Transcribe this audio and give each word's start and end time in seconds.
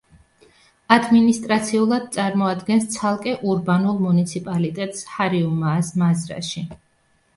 ადმინისტრაციულად 0.95 2.07
წარმოადგენს 2.15 2.87
ცალკე 2.95 3.35
ურბანულ 3.53 4.01
მუნიციპალიტეტს 4.07 5.05
ჰარიუმაას 5.15 5.93
მაზრაში. 6.05 6.65